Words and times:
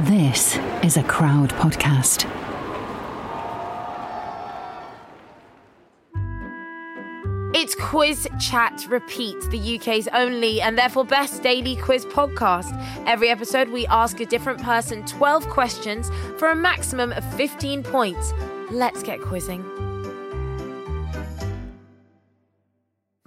This 0.00 0.58
is 0.82 0.98
a 0.98 1.02
crowd 1.02 1.48
podcast. 1.54 2.30
It's 7.54 7.74
Quiz 7.76 8.28
Chat 8.38 8.84
Repeat, 8.90 9.40
the 9.48 9.78
UK's 9.78 10.06
only 10.08 10.60
and 10.60 10.76
therefore 10.76 11.06
best 11.06 11.42
daily 11.42 11.76
quiz 11.76 12.04
podcast. 12.04 12.76
Every 13.06 13.30
episode, 13.30 13.70
we 13.70 13.86
ask 13.86 14.20
a 14.20 14.26
different 14.26 14.60
person 14.60 15.02
12 15.06 15.48
questions 15.48 16.10
for 16.36 16.50
a 16.50 16.54
maximum 16.54 17.12
of 17.12 17.24
15 17.34 17.82
points. 17.82 18.34
Let's 18.70 19.02
get 19.02 19.22
quizzing. 19.22 19.64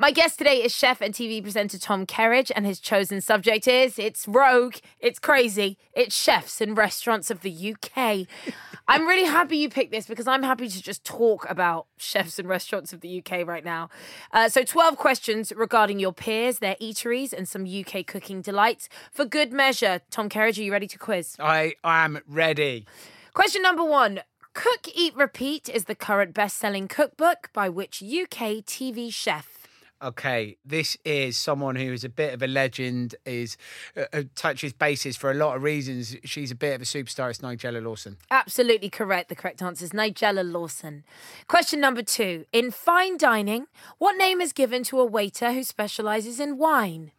My 0.01 0.11
guest 0.11 0.37
today 0.37 0.63
is 0.63 0.73
chef 0.73 1.01
and 1.01 1.13
TV 1.13 1.43
presenter 1.43 1.77
Tom 1.77 2.05
Kerridge, 2.05 2.53
and 2.55 2.65
his 2.65 2.79
chosen 2.79 3.19
subject 3.19 3.67
is 3.67 3.99
it's 3.99 4.29
rogue, 4.29 4.75
it's 5.01 5.19
crazy, 5.19 5.77
it's 5.91 6.15
chefs 6.15 6.61
in 6.61 6.73
restaurants 6.73 7.29
of 7.29 7.41
the 7.41 7.75
UK. 7.75 8.25
I'm 8.87 9.05
really 9.05 9.27
happy 9.27 9.57
you 9.57 9.67
picked 9.67 9.91
this 9.91 10.07
because 10.07 10.25
I'm 10.25 10.43
happy 10.43 10.69
to 10.69 10.81
just 10.81 11.03
talk 11.03 11.45
about 11.49 11.87
chefs 11.97 12.39
and 12.39 12.47
restaurants 12.47 12.93
of 12.93 13.01
the 13.01 13.19
UK 13.19 13.45
right 13.45 13.65
now. 13.65 13.89
Uh, 14.31 14.47
so, 14.47 14.63
12 14.63 14.95
questions 14.95 15.51
regarding 15.53 15.99
your 15.99 16.13
peers, 16.13 16.59
their 16.59 16.75
eateries, 16.75 17.33
and 17.33 17.45
some 17.45 17.65
UK 17.67 18.07
cooking 18.07 18.41
delights. 18.41 18.87
For 19.11 19.25
good 19.25 19.51
measure, 19.51 19.99
Tom 20.11 20.29
Kerridge, 20.29 20.59
are 20.59 20.63
you 20.63 20.71
ready 20.71 20.87
to 20.87 20.97
quiz? 20.97 21.35
I 21.41 21.73
am 21.83 22.21
ready. 22.25 22.87
Question 23.33 23.63
number 23.63 23.83
one 23.83 24.21
Cook, 24.53 24.87
Eat, 24.95 25.13
Repeat 25.17 25.67
is 25.67 25.85
the 25.85 25.93
current 25.93 26.33
best 26.33 26.55
selling 26.55 26.87
cookbook 26.87 27.49
by 27.51 27.67
which 27.67 28.01
UK 28.01 28.63
TV 28.63 29.13
chef? 29.13 29.58
Okay, 30.01 30.55
this 30.63 30.95
is 31.03 31.37
someone 31.37 31.75
who 31.75 31.91
is 31.91 32.05
a 32.05 32.09
bit 32.09 32.33
of 32.33 32.41
a 32.41 32.47
legend, 32.47 33.15
is 33.25 33.57
uh, 33.97 34.05
uh, 34.13 34.23
touches 34.33 34.71
bases 34.71 35.17
for 35.17 35.29
a 35.29 35.33
lot 35.33 35.57
of 35.57 35.63
reasons. 35.63 36.15
She's 36.23 36.51
a 36.51 36.55
bit 36.55 36.75
of 36.75 36.81
a 36.81 36.85
superstar. 36.85 37.29
It's 37.29 37.39
Nigella 37.39 37.83
Lawson. 37.83 38.15
Absolutely 38.31 38.89
correct. 38.89 39.27
The 39.27 39.35
correct 39.35 39.61
answer 39.61 39.83
is 39.83 39.91
Nigella 39.91 40.49
Lawson. 40.49 41.03
Question 41.47 41.81
number 41.81 42.01
two. 42.01 42.45
In 42.53 42.71
fine 42.71 43.17
dining, 43.17 43.67
what 43.97 44.15
name 44.15 44.39
is 44.39 44.53
given 44.53 44.83
to 44.83 45.01
a 45.01 45.05
waiter 45.05 45.51
who 45.51 45.63
specializes 45.63 46.39
in 46.39 46.57
wine? 46.57 47.11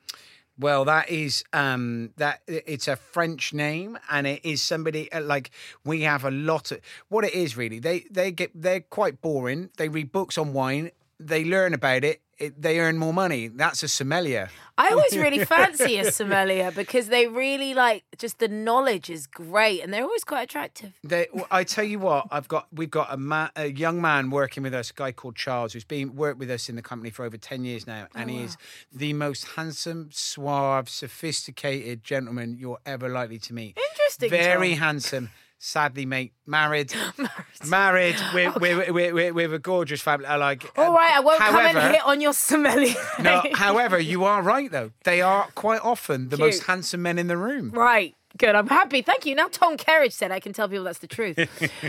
Well, 0.58 0.84
that 0.86 1.08
is 1.08 1.44
um 1.52 2.10
that 2.16 2.40
it's 2.46 2.88
a 2.88 2.96
French 2.96 3.52
name, 3.52 3.98
and 4.10 4.26
it 4.26 4.44
is 4.44 4.62
somebody 4.62 5.10
uh, 5.12 5.20
like 5.22 5.50
we 5.84 6.02
have 6.02 6.24
a 6.24 6.30
lot 6.30 6.72
of 6.72 6.80
what 7.08 7.24
it 7.24 7.34
is 7.34 7.56
really. 7.56 7.78
They 7.78 8.04
they 8.10 8.30
get 8.30 8.50
they're 8.54 8.80
quite 8.80 9.20
boring. 9.20 9.70
They 9.76 9.88
read 9.88 10.12
books 10.12 10.38
on 10.38 10.52
wine. 10.54 10.90
They 11.22 11.44
learn 11.44 11.74
about 11.74 12.02
it. 12.04 12.22
it 12.38 12.60
they 12.60 12.80
earn 12.80 12.96
more 12.96 13.12
money. 13.12 13.48
That's 13.48 13.82
a 13.82 13.88
sommelier. 13.88 14.48
I 14.78 14.88
always 14.88 15.14
really 15.18 15.44
fancy 15.56 15.98
a 15.98 16.10
sommelier 16.10 16.70
because 16.70 17.08
they 17.08 17.26
really 17.26 17.74
like 17.74 18.04
just 18.16 18.38
the 18.38 18.48
knowledge 18.48 19.10
is 19.10 19.26
great 19.26 19.82
and 19.82 19.92
they're 19.92 20.02
always 20.02 20.24
quite 20.24 20.44
attractive. 20.44 20.94
They, 21.04 21.26
well, 21.34 21.46
I 21.50 21.64
tell 21.64 21.84
you 21.84 21.98
what, 21.98 22.26
I've 22.30 22.48
got 22.48 22.66
we've 22.72 22.90
got 22.90 23.12
a, 23.12 23.18
ma- 23.18 23.50
a 23.54 23.66
young 23.66 24.00
man 24.00 24.30
working 24.30 24.62
with 24.62 24.72
us, 24.72 24.90
a 24.90 24.94
guy 24.94 25.12
called 25.12 25.36
Charles, 25.36 25.74
who's 25.74 25.84
been 25.84 26.16
worked 26.16 26.38
with 26.38 26.50
us 26.50 26.70
in 26.70 26.76
the 26.76 26.82
company 26.82 27.10
for 27.10 27.26
over 27.26 27.36
ten 27.36 27.64
years 27.66 27.86
now, 27.86 28.06
and 28.14 28.30
oh, 28.30 28.32
he 28.32 28.42
is 28.42 28.56
the 28.90 29.12
most 29.12 29.44
handsome, 29.56 30.08
suave, 30.10 30.88
sophisticated 30.88 32.02
gentleman 32.02 32.56
you're 32.58 32.80
ever 32.86 33.10
likely 33.10 33.38
to 33.40 33.52
meet. 33.52 33.78
Interesting, 33.90 34.30
very 34.30 34.70
Tom. 34.70 34.78
handsome. 34.78 35.30
Sadly, 35.62 36.06
mate, 36.06 36.32
married, 36.46 36.94
married, 37.66 38.16
with, 38.32 38.56
with, 38.56 39.12
with, 39.12 39.34
with 39.34 39.52
a 39.52 39.58
gorgeous 39.58 40.00
family. 40.00 40.24
I 40.24 40.36
like. 40.36 40.64
All 40.78 40.94
right, 40.94 41.12
I 41.14 41.20
won't 41.20 41.38
come 41.38 41.54
and 41.76 41.94
hit 41.94 42.02
on 42.02 42.22
your 42.22 42.32
sommelier. 42.32 42.94
No, 43.20 43.42
however, 43.52 43.98
you 43.98 44.24
are 44.24 44.40
right 44.40 44.70
though. 44.70 44.92
They 45.04 45.20
are 45.20 45.48
quite 45.54 45.82
often 45.84 46.30
the 46.30 46.38
most 46.38 46.62
handsome 46.62 47.02
men 47.02 47.18
in 47.18 47.26
the 47.26 47.36
room. 47.36 47.72
Right. 47.72 48.16
Good. 48.38 48.54
I'm 48.54 48.68
happy. 48.68 49.02
Thank 49.02 49.26
you. 49.26 49.34
Now 49.34 49.48
Tom 49.48 49.76
Kerridge 49.76 50.12
said 50.12 50.30
I 50.32 50.40
can 50.40 50.54
tell 50.54 50.66
people 50.66 50.84
that's 50.84 51.00
the 51.00 51.06
truth. 51.06 51.36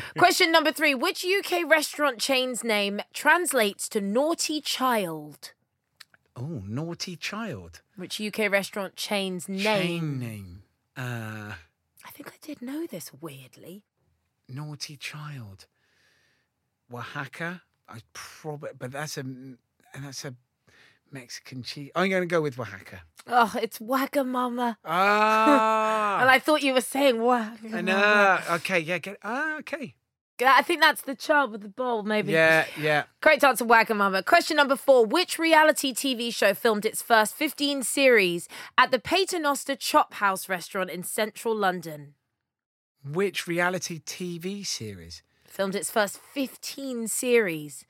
Question 0.17 0.51
number 0.51 0.73
three. 0.73 0.93
Which 0.93 1.25
UK 1.25 1.63
restaurant 1.65 2.19
chain's 2.19 2.65
name 2.65 2.99
translates 3.13 3.87
to 3.89 4.01
naughty 4.01 4.59
child? 4.59 5.53
Oh, 6.35 6.61
naughty 6.67 7.15
child. 7.15 7.79
Which 7.95 8.19
UK 8.19 8.51
restaurant 8.51 8.97
chain's 8.97 9.47
name? 9.47 9.63
Chain 9.63 10.19
name. 10.19 10.63
Uh, 10.97 11.53
I 12.05 12.11
think 12.11 12.29
I 12.29 12.37
did 12.41 12.61
know 12.61 12.85
this 12.87 13.11
weirdly. 13.21 13.83
naughty 14.49 14.97
child. 14.97 15.67
Oaxaca. 16.93 17.61
I 17.87 17.99
probably, 18.13 18.71
but 18.77 18.91
that's 18.91 19.17
a 19.17 19.21
and 19.21 19.57
that's 19.93 20.25
a 20.25 20.35
Mexican 21.11 21.63
cheese. 21.63 21.91
I'm 21.95 22.09
going 22.09 22.21
to 22.23 22.27
go 22.27 22.41
with 22.41 22.59
Oaxaca. 22.59 23.01
Oh, 23.27 23.53
it's 23.61 23.79
Wagamama. 23.79 24.77
Ah, 24.85 26.19
And 26.21 26.29
I 26.29 26.39
thought 26.39 26.63
you 26.63 26.73
were 26.73 26.81
saying 26.81 27.15
Wagamama. 27.15 27.73
I 27.73 27.81
know. 27.81 28.39
Okay, 28.55 28.79
yeah, 28.79 28.97
get. 28.97 29.17
Ah, 29.23 29.57
okay. 29.59 29.95
I 30.43 30.61
think 30.61 30.81
that's 30.81 31.01
the 31.01 31.15
child 31.15 31.51
with 31.51 31.61
the 31.61 31.69
bowl, 31.69 32.03
maybe. 32.03 32.31
Yeah, 32.31 32.65
yeah. 32.79 33.03
Correct 33.21 33.43
answer, 33.43 33.65
Wagamama. 33.65 34.25
Question 34.25 34.57
number 34.57 34.75
four. 34.75 35.05
Which 35.05 35.37
reality 35.37 35.93
TV 35.93 36.33
show 36.33 36.53
filmed 36.53 36.85
its 36.85 37.01
first 37.01 37.35
15 37.35 37.83
series 37.83 38.47
at 38.77 38.91
the 38.91 38.99
Paternoster 38.99 39.75
Chop 39.75 40.15
House 40.15 40.49
restaurant 40.49 40.89
in 40.89 41.03
central 41.03 41.55
London? 41.55 42.15
Which 43.03 43.47
reality 43.47 43.99
TV 43.99 44.65
series? 44.65 45.23
Filmed 45.45 45.75
its 45.75 45.91
first 45.91 46.19
15 46.19 47.07
series 47.07 47.85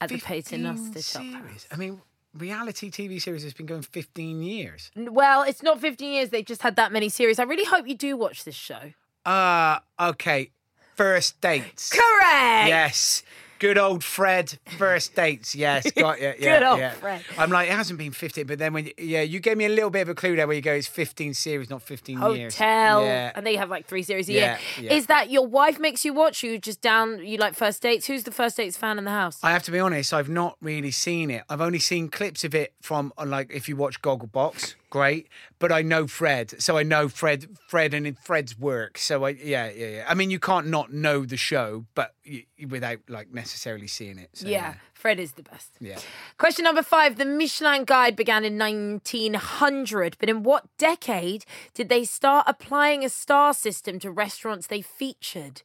at 0.00 0.08
the 0.08 0.18
15 0.18 0.42
Paternoster 0.42 1.02
Chop. 1.02 1.42
House. 1.42 1.66
I 1.70 1.76
mean, 1.76 2.00
reality 2.36 2.90
TV 2.90 3.20
series 3.20 3.42
has 3.44 3.54
been 3.54 3.66
going 3.66 3.82
15 3.82 4.42
years. 4.42 4.90
Well, 4.96 5.42
it's 5.42 5.62
not 5.62 5.80
15 5.80 6.12
years. 6.12 6.30
They've 6.30 6.44
just 6.44 6.62
had 6.62 6.76
that 6.76 6.92
many 6.92 7.08
series. 7.08 7.38
I 7.38 7.44
really 7.44 7.64
hope 7.64 7.86
you 7.86 7.96
do 7.96 8.16
watch 8.16 8.44
this 8.44 8.54
show. 8.54 8.92
Uh, 9.24 9.78
okay. 10.00 10.50
First 10.96 11.40
dates. 11.40 11.90
Correct. 11.90 12.68
Yes. 12.68 13.22
Good 13.60 13.78
old 13.78 14.04
Fred, 14.04 14.58
first 14.76 15.14
dates. 15.14 15.54
Yes, 15.54 15.90
got 15.92 16.20
you. 16.20 16.34
Yeah, 16.38 16.58
Good 16.58 16.66
old 16.66 16.78
yeah. 16.80 16.90
Fred. 16.90 17.22
I'm 17.38 17.50
like, 17.50 17.68
it 17.68 17.72
hasn't 17.72 17.98
been 17.98 18.10
15, 18.10 18.46
but 18.46 18.58
then 18.58 18.74
when, 18.74 18.86
you, 18.86 18.92
yeah, 18.98 19.22
you 19.22 19.40
gave 19.40 19.56
me 19.56 19.64
a 19.64 19.68
little 19.70 19.88
bit 19.90 20.02
of 20.02 20.08
a 20.10 20.14
clue 20.14 20.36
there 20.36 20.46
where 20.46 20.56
you 20.56 20.60
go, 20.60 20.72
it's 20.74 20.88
15 20.88 21.32
series, 21.32 21.70
not 21.70 21.80
15 21.80 22.20
years. 22.34 22.54
Hotel, 22.56 23.02
Yeah. 23.04 23.32
and 23.34 23.46
they 23.46 23.56
have 23.56 23.70
like 23.70 23.86
three 23.86 24.02
series 24.02 24.28
a 24.28 24.32
Yeah, 24.32 24.58
year. 24.76 24.90
yeah. 24.90 24.92
Is 24.92 25.06
that 25.06 25.30
your 25.30 25.46
wife 25.46 25.78
makes 25.78 26.04
you 26.04 26.12
watch? 26.12 26.42
You 26.42 26.58
just 26.58 26.82
down? 26.82 27.24
You 27.24 27.38
like 27.38 27.54
first 27.54 27.80
dates? 27.80 28.06
Who's 28.06 28.24
the 28.24 28.32
first 28.32 28.56
dates 28.56 28.76
fan 28.76 28.98
in 28.98 29.04
the 29.04 29.12
house? 29.12 29.38
I 29.42 29.52
have 29.52 29.62
to 29.62 29.70
be 29.70 29.78
honest, 29.80 30.12
I've 30.12 30.28
not 30.28 30.56
really 30.60 30.90
seen 30.90 31.30
it. 31.30 31.44
I've 31.48 31.62
only 31.62 31.78
seen 31.78 32.08
clips 32.08 32.44
of 32.44 32.54
it 32.54 32.74
from, 32.82 33.12
uh, 33.16 33.24
like, 33.24 33.50
if 33.54 33.68
you 33.68 33.76
watch 33.76 34.02
Gogglebox, 34.02 34.74
great. 34.94 35.28
But 35.58 35.72
I 35.72 35.82
know 35.82 36.06
Fred, 36.06 36.62
so 36.62 36.78
I 36.78 36.84
know 36.84 37.08
Fred, 37.08 37.48
Fred 37.66 37.94
and 37.94 38.16
Fred's 38.16 38.56
work. 38.56 38.96
So 38.96 39.24
I, 39.24 39.30
yeah, 39.30 39.68
yeah, 39.68 39.86
yeah. 39.86 40.04
I 40.06 40.14
mean, 40.14 40.30
you 40.30 40.38
can't 40.38 40.68
not 40.68 40.92
know 40.92 41.24
the 41.26 41.36
show, 41.36 41.86
but 41.96 42.14
you, 42.22 42.44
without 42.68 43.00
like 43.08 43.34
necessarily 43.34 43.88
seeing 43.88 44.18
it. 44.18 44.30
So, 44.34 44.46
yeah, 44.46 44.74
Fred 44.94 45.18
is 45.18 45.32
the 45.32 45.42
best. 45.42 45.70
yeah. 45.80 45.98
Question 46.38 46.64
number 46.64 46.82
five. 46.84 47.16
The 47.16 47.24
Michelin 47.24 47.84
Guide 47.84 48.14
began 48.14 48.44
in 48.44 48.56
1900, 48.56 50.16
but 50.20 50.28
in 50.28 50.44
what 50.44 50.64
decade 50.78 51.44
did 51.74 51.88
they 51.88 52.04
start 52.04 52.44
applying 52.46 53.04
a 53.04 53.08
star 53.08 53.52
system 53.52 53.98
to 53.98 54.12
restaurants 54.12 54.68
they 54.68 54.80
featured? 54.80 55.62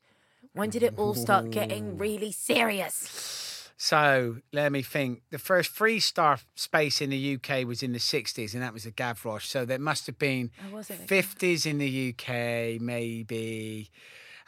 When 0.53 0.71
did 0.71 0.81
it 0.81 0.95
all 0.97 1.13
start 1.13 1.51
getting 1.51 1.99
really 1.99 2.31
serious? 2.31 3.58
So 3.81 4.35
let 4.51 4.73
me 4.73 4.81
think. 4.81 5.21
The 5.31 5.39
first 5.39 5.71
three 5.71 6.01
star 6.01 6.39
space 6.55 6.99
in 6.99 7.11
the 7.11 7.35
UK 7.35 7.65
was 7.65 7.81
in 7.81 7.93
the 7.93 7.99
60s, 7.99 8.53
and 8.53 8.61
that 8.61 8.73
was 8.73 8.83
the 8.83 8.91
Gavroche. 8.91 9.45
So 9.45 9.63
there 9.63 9.79
must 9.79 10.05
have 10.07 10.19
been 10.19 10.51
Oh, 10.73 10.77
it? 10.79 11.07
50s 11.07 11.65
in 11.65 11.77
the 11.77 12.09
UK, 12.13 12.81
maybe. 12.81 13.89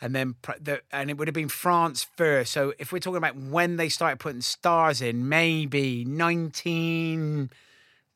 And 0.02 0.14
then, 0.14 0.36
the, 0.60 0.82
and 0.92 1.10
it 1.10 1.18
would 1.18 1.30
have 1.30 1.34
been 1.34 1.48
France 1.48 2.06
first. 2.18 2.52
So 2.52 2.74
if 2.78 2.92
we're 2.92 3.00
talking 3.00 3.20
about 3.20 3.38
when 3.38 3.78
they 3.78 3.88
started 3.88 4.20
putting 4.20 4.42
stars 4.42 5.02
in, 5.02 5.30
maybe 5.30 6.04
19, 6.04 7.52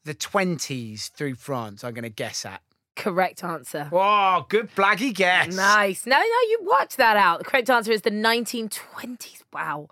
the 0.03 0.15
20s 0.15 1.11
through 1.11 1.35
France, 1.35 1.85
I'm 1.85 1.93
going 1.93 2.03
to 2.03 2.09
guess 2.09 2.43
at. 2.45 2.61
Correct 2.97 3.41
answer. 3.41 3.87
Oh, 3.93 4.45
good 4.49 4.75
blaggy 4.75 5.13
guess. 5.13 5.55
Nice. 5.55 6.05
No, 6.05 6.17
no, 6.17 6.21
you 6.23 6.67
worked 6.77 6.97
that 6.97 7.15
out. 7.15 7.39
The 7.39 7.45
correct 7.45 7.69
answer 7.69 7.93
is 7.93 8.01
the 8.01 8.11
1920s. 8.11 9.43
Wow. 9.53 9.87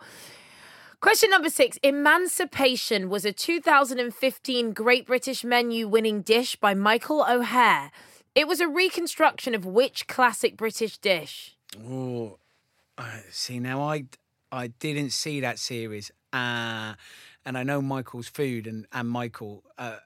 Question 1.04 1.32
number 1.32 1.50
six 1.50 1.78
Emancipation 1.84 3.10
was 3.10 3.26
a 3.26 3.34
2015 3.34 4.72
Great 4.72 5.06
British 5.06 5.44
Menu 5.44 5.86
winning 5.86 6.22
dish 6.22 6.56
by 6.56 6.74
Michael 6.74 7.26
O'Hare. 7.30 7.92
It 8.36 8.48
was 8.48 8.62
a 8.62 8.70
reconstruction 8.70 9.54
of 9.54 9.66
which 9.66 10.08
classic 10.08 10.56
British 10.56 10.98
dish? 10.98 11.58
Oh, 11.86 12.38
see 13.30 13.60
now 13.60 13.82
I 13.82 14.06
I 14.50 14.68
didn't 14.68 15.10
see 15.10 15.42
that 15.42 15.60
series, 15.60 16.10
uh, 16.32 16.94
and 17.44 17.58
I 17.58 17.64
know 17.64 17.82
Michael's 17.82 18.30
food 18.30 18.66
and 18.66 18.86
and 18.94 19.10
Michael, 19.10 19.62
uh, 19.78 19.98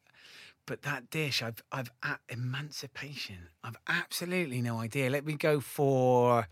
but 0.67 0.83
that 0.83 1.09
dish 1.09 1.41
I've 1.41 1.63
I've 1.71 1.89
at 2.03 2.19
emancipation. 2.29 3.49
I've 3.63 3.77
absolutely 3.87 4.61
no 4.61 4.77
idea. 4.77 5.09
Let 5.09 5.25
me 5.25 5.33
go 5.33 5.59
for 5.59 6.47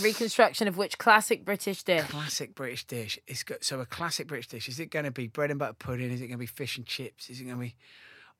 Reconstruction 0.00 0.66
of 0.68 0.78
which 0.78 0.96
classic 0.96 1.44
British 1.44 1.82
dish? 1.82 2.06
classic 2.08 2.54
British 2.54 2.86
dish. 2.86 3.18
It's 3.26 3.42
got 3.42 3.62
so 3.64 3.80
a 3.80 3.86
classic 3.86 4.26
British 4.28 4.48
dish. 4.48 4.68
Is 4.68 4.80
it 4.80 4.86
going 4.90 5.04
to 5.04 5.10
be 5.10 5.26
bread 5.26 5.50
and 5.50 5.58
butter 5.58 5.74
pudding? 5.74 6.10
Is 6.10 6.20
it 6.22 6.28
going 6.28 6.38
to 6.38 6.38
be 6.38 6.46
fish 6.46 6.78
and 6.78 6.86
chips? 6.86 7.28
Is 7.28 7.40
it 7.40 7.44
going 7.44 7.56
to 7.56 7.60
be? 7.60 7.74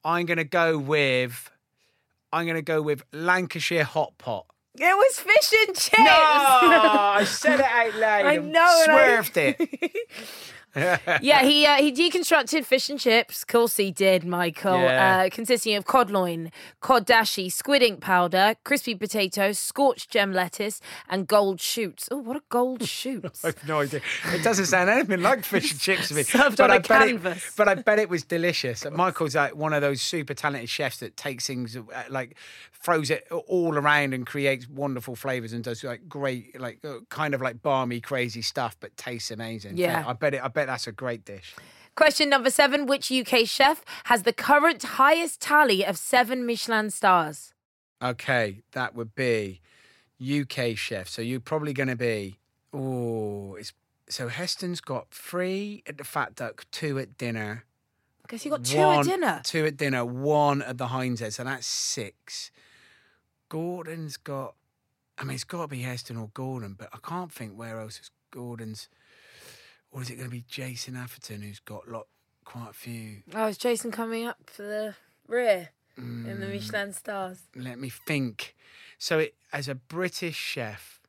I'm 0.04 0.24
going 0.24 0.38
to 0.38 0.44
go 0.44 0.78
with. 0.78 1.50
I'm 2.32 2.46
going 2.46 2.54
to 2.56 2.62
go 2.62 2.80
with 2.80 3.02
Lancashire 3.12 3.84
hot 3.84 4.16
pot. 4.16 4.46
It 4.76 4.84
was 4.84 5.18
fish 5.18 5.66
and 5.66 5.76
chips. 5.76 5.98
No, 5.98 6.06
I 6.06 7.24
said 7.26 7.58
it 7.58 7.66
out 7.66 7.94
loud. 7.96 8.24
I 8.26 8.36
know, 8.36 8.82
and 8.84 8.92
I- 8.92 9.22
Swerved 9.22 9.36
it. 9.36 9.92
yeah, 11.20 11.42
he 11.42 11.66
uh, 11.66 11.76
he 11.76 11.92
deconstructed 11.92 12.64
fish 12.64 12.88
and 12.88 12.98
chips. 13.00 13.42
Of 13.42 13.48
course 13.48 13.76
he 13.76 13.90
did, 13.90 14.24
Michael. 14.24 14.80
Yeah. 14.80 15.24
Uh, 15.24 15.30
consisting 15.30 15.74
of 15.74 15.84
cod 15.84 16.10
loin, 16.10 16.52
cod 16.80 17.06
dashi, 17.06 17.50
squid 17.50 17.82
ink 17.82 18.00
powder, 18.00 18.54
crispy 18.64 18.94
potatoes, 18.94 19.58
scorched 19.58 20.10
gem 20.10 20.32
lettuce, 20.32 20.80
and 21.08 21.26
gold 21.26 21.60
shoots. 21.60 22.08
Oh, 22.12 22.18
what 22.18 22.36
a 22.36 22.42
gold 22.48 22.82
shoots! 22.88 23.44
I've 23.44 23.66
no 23.66 23.80
idea. 23.80 24.00
It 24.32 24.44
doesn't 24.44 24.66
sound 24.66 24.90
anything 24.90 25.22
like 25.22 25.44
fish 25.44 25.72
and 25.72 25.80
chips 25.80 26.08
to 26.08 26.14
me. 26.14 26.22
Served 26.24 26.58
but 26.58 26.64
on 26.64 26.70
a 26.70 26.74
I 26.74 26.78
bet 26.78 26.88
canvas. 27.08 27.48
It, 27.48 27.52
but 27.56 27.68
I 27.68 27.74
bet 27.74 27.98
it 27.98 28.08
was 28.08 28.22
delicious. 28.22 28.84
Michael's 28.90 29.34
like 29.34 29.56
one 29.56 29.72
of 29.72 29.82
those 29.82 30.00
super 30.00 30.34
talented 30.34 30.68
chefs 30.68 30.98
that 30.98 31.16
takes 31.16 31.46
things 31.46 31.76
uh, 31.76 31.82
like 32.08 32.36
throws 32.82 33.10
it 33.10 33.26
all 33.46 33.76
around 33.76 34.14
and 34.14 34.26
creates 34.26 34.66
wonderful 34.68 35.14
flavors 35.14 35.52
and 35.52 35.62
does 35.62 35.84
like 35.84 36.08
great, 36.08 36.58
like 36.58 36.78
uh, 36.84 36.94
kind 37.10 37.34
of 37.34 37.42
like 37.42 37.62
balmy, 37.62 38.00
crazy 38.00 38.40
stuff, 38.40 38.76
but 38.80 38.96
tastes 38.96 39.30
amazing. 39.30 39.76
Yeah. 39.76 40.04
I 40.06 40.14
bet 40.14 40.34
it. 40.34 40.42
I 40.42 40.48
bet 40.48 40.59
that's 40.66 40.86
a 40.86 40.92
great 40.92 41.24
dish. 41.24 41.54
Question 41.94 42.28
number 42.28 42.50
seven: 42.50 42.86
Which 42.86 43.10
UK 43.10 43.46
chef 43.46 43.84
has 44.04 44.22
the 44.22 44.32
current 44.32 44.82
highest 44.82 45.40
tally 45.40 45.84
of 45.84 45.98
seven 45.98 46.46
Michelin 46.46 46.90
stars? 46.90 47.52
Okay, 48.02 48.62
that 48.72 48.94
would 48.94 49.14
be 49.14 49.60
UK 50.20 50.76
chef. 50.76 51.08
So 51.08 51.22
you're 51.22 51.40
probably 51.40 51.72
going 51.72 51.88
to 51.88 51.96
be. 51.96 52.38
Oh, 52.72 53.56
it's 53.56 53.72
so 54.08 54.28
Heston's 54.28 54.80
got 54.80 55.10
three 55.10 55.82
at 55.86 55.98
the 55.98 56.04
Fat 56.04 56.34
Duck, 56.34 56.66
two 56.70 56.98
at 56.98 57.16
dinner. 57.16 57.64
Guess 58.28 58.44
you 58.44 58.50
got 58.52 58.64
two 58.64 58.78
one, 58.78 58.98
at 59.00 59.04
dinner. 59.04 59.40
Two 59.42 59.66
at 59.66 59.76
dinner, 59.76 60.04
one 60.04 60.62
at 60.62 60.78
the 60.78 60.88
Hinds 60.88 61.20
Head, 61.20 61.34
so 61.34 61.44
that's 61.44 61.66
six. 61.66 62.52
Gordon's 63.48 64.16
got, 64.16 64.54
I 65.18 65.24
mean, 65.24 65.34
it's 65.34 65.42
got 65.42 65.62
to 65.62 65.68
be 65.68 65.82
Heston 65.82 66.16
or 66.16 66.30
Gordon, 66.32 66.76
but 66.78 66.88
I 66.92 66.98
can't 67.02 67.32
think 67.32 67.58
where 67.58 67.80
else 67.80 67.98
is 67.98 68.10
Gordon's. 68.30 68.88
Or 69.92 70.02
is 70.02 70.10
it 70.10 70.16
going 70.16 70.28
to 70.28 70.34
be 70.34 70.44
Jason 70.48 70.96
Atherton 70.96 71.42
who's 71.42 71.58
got 71.60 71.88
lot, 71.88 72.06
quite 72.44 72.70
a 72.70 72.74
few? 72.74 73.22
Oh, 73.34 73.46
is 73.46 73.58
Jason 73.58 73.90
coming 73.90 74.26
up 74.26 74.38
for 74.46 74.62
the 74.62 74.94
rear 75.26 75.70
in 75.96 76.24
Mm. 76.24 76.40
the 76.40 76.46
Michelin 76.46 76.92
stars? 76.92 77.40
Let 77.56 77.78
me 77.78 77.88
think. 77.90 78.54
So, 78.98 79.18
it, 79.18 79.34
as 79.52 79.68
a 79.68 79.74
British 79.74 80.36
chef 80.36 81.00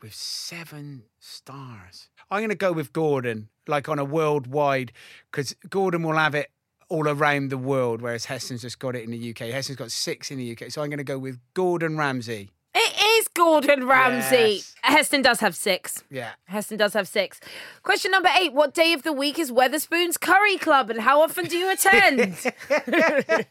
with 0.00 0.14
seven 0.14 1.04
stars, 1.20 2.08
I'm 2.30 2.40
going 2.40 2.48
to 2.48 2.54
go 2.54 2.72
with 2.72 2.92
Gordon, 2.92 3.48
like 3.66 3.88
on 3.88 3.98
a 3.98 4.04
worldwide, 4.04 4.92
because 5.30 5.54
Gordon 5.68 6.02
will 6.02 6.16
have 6.16 6.34
it 6.34 6.50
all 6.88 7.08
around 7.08 7.50
the 7.50 7.58
world, 7.58 8.00
whereas 8.00 8.24
Heston's 8.26 8.62
just 8.62 8.78
got 8.78 8.94
it 8.96 9.02
in 9.04 9.10
the 9.10 9.30
UK. 9.30 9.50
Heston's 9.52 9.76
got 9.76 9.90
six 9.92 10.30
in 10.30 10.38
the 10.38 10.52
UK. 10.56 10.70
So, 10.70 10.82
I'm 10.82 10.88
going 10.88 10.98
to 10.98 11.04
go 11.04 11.18
with 11.18 11.38
Gordon 11.54 11.98
Ramsay. 11.98 12.50
It 12.78 13.02
is 13.22 13.28
Gordon 13.28 13.86
Ramsay. 13.86 14.36
Yes. 14.36 14.74
Heston 14.82 15.22
does 15.22 15.40
have 15.40 15.56
six. 15.56 16.04
Yeah. 16.10 16.32
Heston 16.44 16.76
does 16.76 16.92
have 16.92 17.08
six. 17.08 17.40
Question 17.82 18.10
number 18.10 18.28
eight 18.38 18.52
What 18.52 18.74
day 18.74 18.92
of 18.92 19.02
the 19.02 19.14
week 19.14 19.38
is 19.38 19.50
Wetherspoon's 19.50 20.18
Curry 20.18 20.58
Club 20.58 20.90
and 20.90 21.00
how 21.00 21.22
often 21.22 21.46
do 21.46 21.56
you 21.56 21.72
attend? 21.72 22.36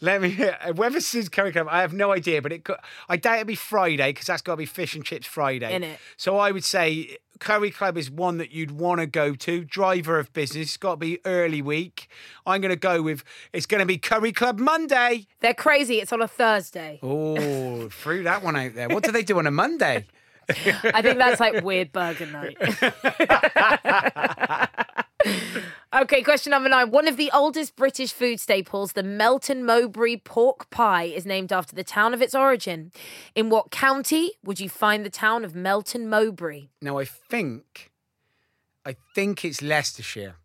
Let 0.00 0.22
me. 0.22 0.48
Uh, 0.48 0.74
Whether 0.74 1.00
Sid's 1.00 1.28
Curry 1.28 1.50
Club, 1.50 1.66
I 1.68 1.80
have 1.80 1.92
no 1.92 2.12
idea, 2.12 2.40
but 2.40 2.52
it. 2.52 2.62
Could, 2.64 2.76
I 3.08 3.16
doubt 3.16 3.36
it'd 3.36 3.48
be 3.48 3.56
Friday 3.56 4.10
because 4.10 4.26
that's 4.26 4.42
got 4.42 4.52
to 4.52 4.58
be 4.58 4.66
Fish 4.66 4.94
and 4.94 5.04
Chips 5.04 5.26
Friday. 5.26 5.78
Innit. 5.78 5.96
So 6.16 6.38
I 6.38 6.52
would 6.52 6.64
say 6.64 7.18
Curry 7.42 7.72
Club 7.72 7.98
is 7.98 8.08
one 8.08 8.38
that 8.38 8.52
you'd 8.52 8.70
want 8.70 9.00
to 9.00 9.06
go 9.06 9.34
to. 9.34 9.64
Driver 9.64 10.20
of 10.20 10.32
business, 10.32 10.68
it's 10.68 10.76
got 10.76 10.92
to 10.92 10.96
be 10.98 11.18
early 11.24 11.60
week. 11.60 12.08
I'm 12.46 12.60
going 12.60 12.70
to 12.70 12.76
go 12.76 13.02
with. 13.02 13.24
It's 13.52 13.66
going 13.66 13.80
to 13.80 13.86
be 13.86 13.98
Curry 13.98 14.30
Club 14.30 14.60
Monday. 14.60 15.26
They're 15.40 15.52
crazy. 15.52 16.00
It's 16.00 16.12
on 16.12 16.22
a 16.22 16.28
Thursday. 16.28 17.00
Oh, 17.02 17.88
threw 17.88 18.22
that 18.22 18.44
one 18.44 18.54
out 18.54 18.76
there. 18.76 18.88
What 18.88 19.02
do 19.02 19.10
they 19.10 19.24
do 19.24 19.40
on 19.40 19.48
a 19.48 19.50
Monday? 19.50 20.06
I 20.48 21.02
think 21.02 21.18
that's 21.18 21.40
like 21.40 21.64
weird 21.64 21.90
burger 21.90 22.26
night. 22.26 22.56
okay, 25.94 26.22
question 26.22 26.50
number 26.50 26.68
nine. 26.68 26.90
One 26.90 27.08
of 27.08 27.16
the 27.16 27.30
oldest 27.32 27.76
British 27.76 28.12
food 28.12 28.40
staples, 28.40 28.92
the 28.92 29.02
Melton 29.02 29.64
Mowbray 29.64 30.16
pork 30.16 30.70
pie, 30.70 31.04
is 31.04 31.26
named 31.26 31.52
after 31.52 31.74
the 31.74 31.84
town 31.84 32.14
of 32.14 32.22
its 32.22 32.34
origin. 32.34 32.92
In 33.34 33.50
what 33.50 33.70
county 33.70 34.32
would 34.44 34.60
you 34.60 34.68
find 34.68 35.04
the 35.04 35.10
town 35.10 35.44
of 35.44 35.54
Melton 35.54 36.08
Mowbray? 36.08 36.68
Now 36.80 36.98
I 36.98 37.04
think, 37.04 37.90
I 38.84 38.96
think 39.14 39.44
it's 39.44 39.62
Leicestershire. 39.62 40.36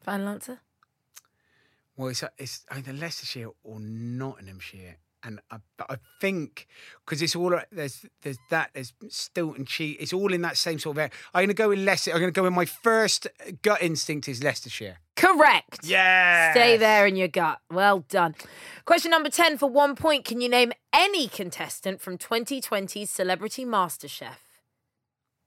Final 0.00 0.28
answer? 0.28 0.60
Well, 1.96 2.08
it's 2.08 2.24
it's 2.38 2.64
either 2.70 2.92
Leicestershire 2.92 3.50
or 3.62 3.78
Nottinghamshire, 3.80 4.96
and 5.24 5.40
I, 5.50 5.58
I 5.88 5.96
think 6.20 6.66
because 7.04 7.22
it's 7.22 7.34
all 7.34 7.54
uh, 7.54 7.62
there's 7.72 8.04
there's 8.22 8.38
that 8.50 8.70
there's 8.74 8.92
Stilton 9.08 9.64
cheese. 9.64 9.96
It's 9.98 10.12
all 10.12 10.32
in 10.32 10.42
that 10.42 10.56
same 10.56 10.78
sort 10.78 10.96
of 10.96 10.98
area. 10.98 11.10
I'm 11.32 11.40
going 11.40 11.48
to 11.48 11.54
go 11.54 11.68
with 11.70 11.78
Leicester. 11.78 12.12
I'm 12.12 12.20
going 12.20 12.32
to 12.32 12.38
go 12.38 12.44
with 12.44 12.52
my 12.52 12.64
first 12.64 13.26
uh, 13.26 13.52
gut 13.62 13.82
instinct 13.82 14.28
is 14.28 14.42
Leicestershire. 14.42 14.98
Correct. 15.16 15.80
Yeah. 15.84 16.52
Stay 16.52 16.76
there 16.76 17.06
in 17.06 17.16
your 17.16 17.28
gut. 17.28 17.60
Well 17.70 18.00
done. 18.08 18.34
Question 18.84 19.10
number 19.10 19.30
10 19.30 19.58
for 19.58 19.68
one 19.68 19.94
point. 19.94 20.24
Can 20.24 20.40
you 20.40 20.48
name 20.48 20.72
any 20.92 21.28
contestant 21.28 22.00
from 22.00 22.18
2020's 22.18 23.10
Celebrity 23.10 23.64
MasterChef? 23.64 24.36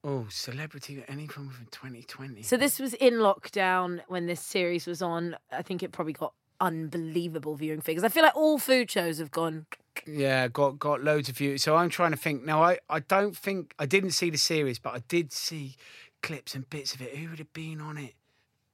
Oh, 0.04 0.26
celebrity 0.30 1.02
anyone 1.08 1.50
from 1.50 1.66
2020. 1.70 2.42
So 2.42 2.56
this 2.56 2.78
was 2.78 2.94
in 2.94 3.14
lockdown 3.14 4.00
when 4.06 4.26
this 4.26 4.40
series 4.40 4.86
was 4.86 5.02
on. 5.02 5.36
I 5.50 5.62
think 5.62 5.82
it 5.82 5.92
probably 5.92 6.12
got 6.12 6.34
unbelievable 6.60 7.54
viewing 7.54 7.80
figures. 7.80 8.04
I 8.04 8.08
feel 8.08 8.22
like 8.22 8.36
all 8.36 8.58
food 8.58 8.90
shows 8.90 9.18
have 9.18 9.30
gone. 9.30 9.66
Yeah, 10.06 10.48
got 10.48 10.78
got 10.78 11.02
loads 11.02 11.28
of 11.28 11.36
views. 11.36 11.62
So 11.62 11.76
I'm 11.76 11.90
trying 11.90 12.12
to 12.12 12.16
think. 12.16 12.44
Now 12.44 12.62
I 12.62 12.78
I 12.88 13.00
don't 13.00 13.36
think 13.36 13.74
I 13.78 13.86
didn't 13.86 14.12
see 14.12 14.30
the 14.30 14.38
series, 14.38 14.78
but 14.78 14.94
I 14.94 15.02
did 15.08 15.32
see 15.32 15.76
clips 16.22 16.54
and 16.54 16.68
bits 16.68 16.94
of 16.94 17.02
it. 17.02 17.16
Who 17.16 17.30
would 17.30 17.38
have 17.38 17.52
been 17.52 17.80
on 17.80 17.98
it? 17.98 18.14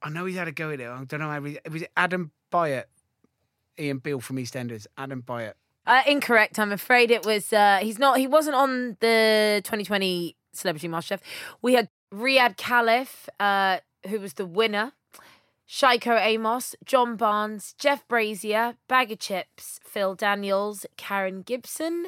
I 0.03 0.11
know 0.11 0.27
he's 0.27 0.37
had 0.37 0.49
a 0.49 0.53
go 0.53 0.71
at 0.71 0.81
it. 0.81 0.89
I 0.89 1.05
don't 1.05 1.21
know. 1.21 1.31
How 1.31 1.43
he, 1.43 1.59
was 1.71 1.83
it 1.83 1.91
Adam 1.97 2.33
Byatt, 2.53 2.85
Ian 3.79 3.99
Beale 3.99 4.21
from 4.21 4.37
EastEnders? 4.37 4.87
Adam 4.99 5.23
Byatt. 5.23 5.55
Uh, 5.87 6.03
incorrect. 6.07 6.59
I'm 6.59 6.73
afraid 6.73 7.11
it 7.11 7.25
was. 7.25 7.53
Uh, 7.53 7.79
he's 7.83 7.99
not. 7.99 8.19
He 8.19 8.27
wasn't 8.27 8.57
on 8.57 8.97
the 9.01 9.61
2020 9.65 10.37
Celebrity 10.53 10.89
MasterChef. 10.89 11.21
We 11.63 11.75
had 11.75 11.89
Riyadh 12.13 12.57
Khalaf, 12.57 13.29
uh, 13.41 13.81
who 14.09 14.21
was 14.21 14.35
the 14.35 14.47
winner. 14.47 14.93
Shaiko 15.69 16.21
Amos, 16.21 16.75
John 16.85 17.17
Barnes, 17.17 17.75
Jeff 17.79 18.07
Brazier, 18.07 18.77
Baga 18.87 19.17
Chipz, 19.17 19.81
Phil 19.83 20.15
Daniels, 20.15 20.85
Karen 20.97 21.43
Gibson, 21.43 22.07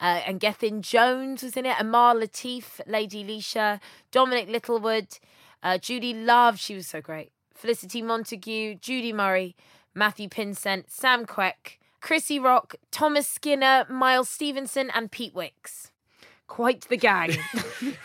uh, 0.00 0.20
and 0.26 0.40
Gethin 0.40 0.82
Jones 0.82 1.42
was 1.42 1.56
in 1.56 1.66
it. 1.66 1.76
Amar 1.80 2.14
Latif, 2.14 2.80
Lady 2.86 3.24
Leshurr, 3.24 3.80
Dominic 4.10 4.48
Littlewood, 4.48 5.18
uh, 5.62 5.78
Judi 5.78 6.14
Love, 6.14 6.58
she 6.58 6.74
was 6.74 6.86
so 6.86 7.00
great. 7.00 7.32
Felicity 7.54 8.02
Montagu, 8.02 8.80
Judy 8.80 9.12
Murray, 9.12 9.56
Matthew 9.94 10.28
Pinsent, 10.28 10.84
Sam 10.88 11.26
Quek, 11.26 11.78
Chrissy 12.00 12.38
Rock, 12.38 12.76
Thomas 12.90 13.26
Skinner, 13.26 13.84
Myles 13.88 14.28
Stephenson, 14.28 14.90
and 14.94 15.10
Pete 15.10 15.34
Wicks. 15.34 15.90
Quite 16.46 16.82
the 16.88 16.96
gang. 16.96 17.36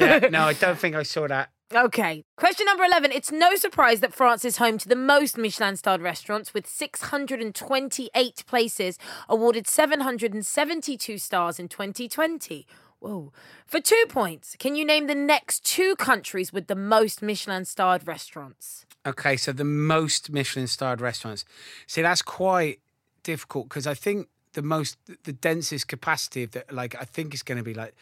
Yeah, 0.00 0.28
no, 0.30 0.44
I 0.44 0.54
don't 0.54 0.78
think 0.78 0.96
I 0.96 1.02
saw 1.02 1.28
that. 1.28 1.50
Okay. 1.74 2.22
Question 2.36 2.66
number 2.66 2.84
11. 2.84 3.12
It's 3.12 3.32
no 3.32 3.54
surprise 3.56 4.00
that 4.00 4.12
France 4.12 4.44
is 4.44 4.58
home 4.58 4.78
to 4.78 4.88
the 4.88 4.96
most 4.96 5.38
Michelin 5.38 5.76
starred 5.76 6.02
restaurants 6.02 6.52
with 6.52 6.66
628 6.66 8.44
places, 8.46 8.98
awarded 9.28 9.66
772 9.66 11.18
stars 11.18 11.58
in 11.58 11.68
2020. 11.68 12.66
Whoa. 12.98 13.32
For 13.66 13.80
two 13.80 14.04
points, 14.08 14.54
can 14.58 14.76
you 14.76 14.84
name 14.84 15.06
the 15.06 15.14
next 15.14 15.64
two 15.64 15.96
countries 15.96 16.52
with 16.52 16.66
the 16.66 16.76
most 16.76 17.22
Michelin 17.22 17.64
starred 17.64 18.06
restaurants? 18.06 18.86
Okay, 19.04 19.36
so 19.36 19.52
the 19.52 19.64
most 19.64 20.30
Michelin 20.30 20.66
starred 20.66 21.00
restaurants. 21.00 21.44
See, 21.86 22.02
that's 22.02 22.22
quite 22.22 22.80
difficult 23.22 23.68
because 23.68 23.86
I 23.86 23.94
think 23.94 24.28
the 24.52 24.62
most 24.62 24.98
the 25.24 25.32
densest 25.32 25.88
capacity 25.88 26.42
of 26.44 26.50
the 26.52 26.64
like 26.70 26.94
I 27.00 27.04
think 27.04 27.32
it's 27.32 27.42
going 27.42 27.58
to 27.58 27.64
be 27.64 27.74
like 27.74 27.94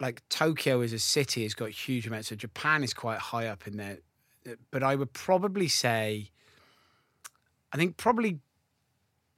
like 0.00 0.22
Tokyo 0.28 0.80
as 0.80 0.92
a 0.92 0.98
city 0.98 1.42
has 1.44 1.54
got 1.54 1.70
huge 1.70 2.06
amounts. 2.06 2.28
So 2.28 2.36
Japan 2.36 2.82
is 2.82 2.92
quite 2.92 3.18
high 3.18 3.46
up 3.46 3.66
in 3.66 3.76
there, 3.76 3.98
but 4.70 4.82
I 4.82 4.94
would 4.94 5.12
probably 5.12 5.68
say, 5.68 6.30
I 7.72 7.76
think 7.76 7.96
probably 7.96 8.40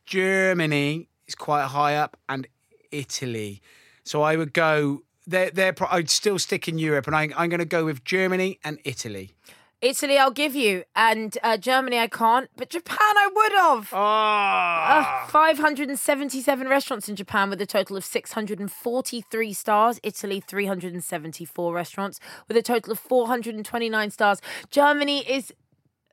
Germany 0.06 1.08
is 1.26 1.34
quite 1.34 1.66
high 1.66 1.96
up 1.96 2.16
and 2.28 2.46
Italy. 2.90 3.60
So 4.04 4.22
I 4.22 4.36
would 4.36 4.52
go. 4.52 5.02
They're, 5.26 5.50
they're, 5.50 5.74
I'd 5.90 6.08
still 6.08 6.38
stick 6.38 6.68
in 6.68 6.78
Europe, 6.78 7.06
and 7.06 7.14
I, 7.14 7.28
I'm 7.36 7.50
going 7.50 7.58
to 7.58 7.66
go 7.66 7.84
with 7.84 8.02
Germany 8.02 8.58
and 8.64 8.78
Italy. 8.84 9.34
Italy, 9.80 10.18
I'll 10.18 10.32
give 10.32 10.56
you, 10.56 10.82
and 10.96 11.38
uh, 11.44 11.56
Germany, 11.56 11.98
I 12.00 12.08
can't, 12.08 12.50
but 12.56 12.68
Japan, 12.68 12.98
I 13.00 13.30
would 13.32 13.52
have. 13.52 13.90
Oh, 13.92 13.96
Uh, 13.96 15.26
577 15.28 16.68
restaurants 16.68 17.08
in 17.08 17.14
Japan 17.14 17.48
with 17.48 17.60
a 17.62 17.66
total 17.66 17.96
of 17.96 18.04
643 18.04 19.52
stars. 19.52 20.00
Italy, 20.02 20.40
374 20.40 21.72
restaurants 21.72 22.18
with 22.48 22.56
a 22.56 22.62
total 22.62 22.92
of 22.92 22.98
429 22.98 24.10
stars. 24.10 24.40
Germany 24.70 25.20
is 25.30 25.52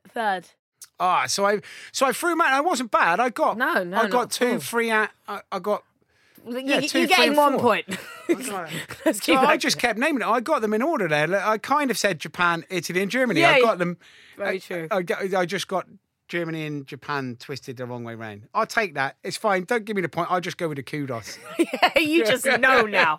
third. 0.08 0.46
Ah, 1.00 1.26
so 1.26 1.44
I 1.44 1.60
so 1.92 2.06
I 2.06 2.12
threw 2.12 2.36
man. 2.36 2.52
I 2.54 2.60
wasn't 2.60 2.90
bad. 2.90 3.20
I 3.20 3.28
got 3.28 3.58
No, 3.58 3.82
no, 3.84 3.98
I 3.98 4.08
got 4.08 4.30
two, 4.30 4.58
three. 4.60 4.90
Out, 4.90 5.10
I, 5.28 5.40
I 5.52 5.58
got. 5.58 5.82
You, 6.46 6.58
Yeah, 6.64 6.80
two, 6.80 6.98
you're 7.00 7.08
getting 7.08 7.36
one 7.36 7.52
four. 7.58 7.60
point. 7.60 7.86
So 9.22 9.34
I 9.36 9.56
just 9.56 9.78
kept 9.78 9.98
naming 9.98 10.22
it. 10.22 10.26
I 10.28 10.40
got 10.40 10.60
them 10.62 10.74
in 10.74 10.82
order 10.82 11.06
there. 11.08 11.32
I 11.46 11.58
kind 11.58 11.90
of 11.90 11.98
said 11.98 12.18
Japan, 12.18 12.64
Italy, 12.70 13.02
and 13.02 13.10
Germany. 13.10 13.40
Yeah, 13.40 13.52
I 13.52 13.60
got 13.60 13.78
them. 13.78 13.98
Very 14.36 14.56
I, 14.56 14.58
true. 14.58 14.88
I, 14.90 15.02
got- 15.02 15.34
I 15.34 15.46
just 15.46 15.68
got 15.68 15.86
Germany 16.28 16.66
and 16.66 16.86
Japan 16.88 17.36
twisted 17.38 17.76
the 17.76 17.86
wrong 17.86 18.02
way 18.02 18.16
round. 18.16 18.48
I'll 18.52 18.66
take 18.66 18.94
that. 18.94 19.16
It's 19.22 19.36
fine. 19.36 19.62
Don't 19.64 19.84
give 19.84 19.94
me 19.94 20.02
the 20.02 20.08
point. 20.08 20.28
I'll 20.30 20.40
just 20.40 20.56
go 20.58 20.66
with 20.68 20.76
the 20.76 20.82
kudos. 20.82 21.38
Yeah, 21.58 21.98
you 22.00 22.24
just 22.24 22.44
know 22.44 22.82
now. 22.82 23.16